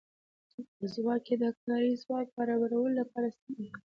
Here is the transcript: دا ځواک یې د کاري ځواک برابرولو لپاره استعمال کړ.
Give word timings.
دا 0.79 0.85
ځواک 0.93 1.23
یې 1.31 1.35
د 1.41 1.45
کاري 1.63 1.91
ځواک 2.03 2.27
برابرولو 2.37 2.97
لپاره 2.99 3.25
استعمال 3.29 3.67
کړ. 3.73 3.81